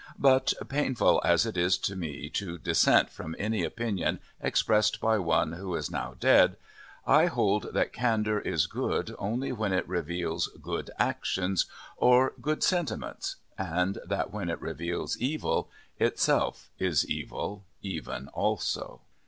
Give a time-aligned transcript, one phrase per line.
[0.17, 5.51] But, painful as it is to me to dissent from any opinion expressed by one
[5.51, 6.57] who is now dead,
[7.05, 11.67] I hold that Candour is good only when it reveals good actions
[11.97, 15.69] or good sentiments, and that when it reveals evil,
[15.99, 19.01] itself is evil, even also.